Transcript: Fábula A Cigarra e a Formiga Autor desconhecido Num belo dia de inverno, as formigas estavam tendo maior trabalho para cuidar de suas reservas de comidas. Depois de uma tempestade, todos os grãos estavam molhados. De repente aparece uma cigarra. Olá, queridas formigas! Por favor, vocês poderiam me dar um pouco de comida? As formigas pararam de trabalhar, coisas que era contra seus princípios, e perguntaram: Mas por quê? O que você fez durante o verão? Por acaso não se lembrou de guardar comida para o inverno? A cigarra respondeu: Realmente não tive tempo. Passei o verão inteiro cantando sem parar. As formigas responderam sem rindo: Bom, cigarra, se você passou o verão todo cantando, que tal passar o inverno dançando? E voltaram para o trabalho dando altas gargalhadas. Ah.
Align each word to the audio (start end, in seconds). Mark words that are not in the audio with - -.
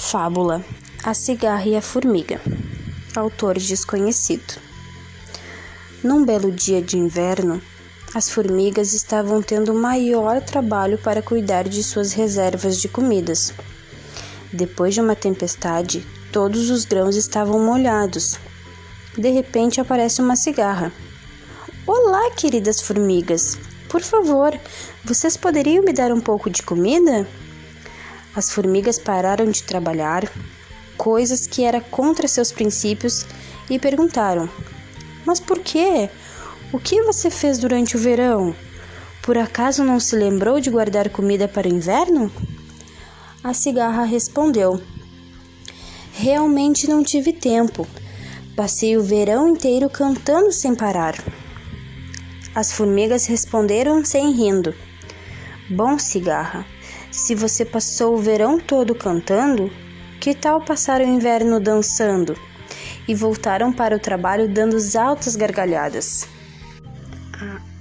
Fábula 0.00 0.64
A 1.02 1.12
Cigarra 1.12 1.66
e 1.66 1.76
a 1.76 1.82
Formiga 1.82 2.40
Autor 3.16 3.58
desconhecido 3.58 4.54
Num 6.04 6.24
belo 6.24 6.52
dia 6.52 6.80
de 6.80 6.96
inverno, 6.96 7.60
as 8.14 8.30
formigas 8.30 8.94
estavam 8.94 9.42
tendo 9.42 9.74
maior 9.74 10.40
trabalho 10.40 10.98
para 10.98 11.20
cuidar 11.20 11.64
de 11.64 11.82
suas 11.82 12.12
reservas 12.12 12.80
de 12.80 12.88
comidas. 12.88 13.52
Depois 14.52 14.94
de 14.94 15.00
uma 15.00 15.16
tempestade, 15.16 16.06
todos 16.32 16.70
os 16.70 16.84
grãos 16.84 17.16
estavam 17.16 17.58
molhados. 17.58 18.38
De 19.18 19.30
repente 19.30 19.80
aparece 19.80 20.22
uma 20.22 20.36
cigarra. 20.36 20.92
Olá, 21.84 22.30
queridas 22.30 22.80
formigas! 22.80 23.58
Por 23.88 24.00
favor, 24.00 24.58
vocês 25.04 25.36
poderiam 25.36 25.84
me 25.84 25.92
dar 25.92 26.12
um 26.12 26.20
pouco 26.20 26.48
de 26.48 26.62
comida? 26.62 27.26
As 28.38 28.50
formigas 28.52 29.00
pararam 29.00 29.50
de 29.50 29.64
trabalhar, 29.64 30.22
coisas 30.96 31.44
que 31.44 31.64
era 31.64 31.80
contra 31.80 32.28
seus 32.28 32.52
princípios, 32.52 33.26
e 33.68 33.80
perguntaram: 33.80 34.48
Mas 35.26 35.40
por 35.40 35.58
quê? 35.58 36.08
O 36.72 36.78
que 36.78 37.02
você 37.02 37.30
fez 37.30 37.58
durante 37.58 37.96
o 37.96 37.98
verão? 37.98 38.54
Por 39.24 39.36
acaso 39.36 39.82
não 39.82 39.98
se 39.98 40.14
lembrou 40.14 40.60
de 40.60 40.70
guardar 40.70 41.10
comida 41.10 41.48
para 41.48 41.66
o 41.66 41.72
inverno? 41.72 42.30
A 43.42 43.52
cigarra 43.52 44.04
respondeu: 44.04 44.80
Realmente 46.12 46.88
não 46.88 47.02
tive 47.02 47.32
tempo. 47.32 47.88
Passei 48.54 48.96
o 48.96 49.02
verão 49.02 49.48
inteiro 49.48 49.90
cantando 49.90 50.52
sem 50.52 50.76
parar. 50.76 51.16
As 52.54 52.70
formigas 52.70 53.26
responderam 53.26 54.04
sem 54.04 54.30
rindo: 54.30 54.72
Bom, 55.68 55.98
cigarra, 55.98 56.64
se 57.10 57.34
você 57.34 57.64
passou 57.64 58.14
o 58.14 58.18
verão 58.18 58.58
todo 58.58 58.94
cantando, 58.94 59.70
que 60.20 60.34
tal 60.34 60.60
passar 60.60 61.00
o 61.00 61.04
inverno 61.04 61.60
dançando? 61.60 62.36
E 63.06 63.14
voltaram 63.14 63.72
para 63.72 63.96
o 63.96 64.00
trabalho 64.00 64.48
dando 64.48 64.76
altas 64.96 65.34
gargalhadas. 65.34 66.28
Ah. 67.32 67.77